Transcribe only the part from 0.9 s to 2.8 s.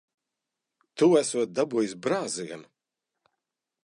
Tu esot dabūjis brāzienu.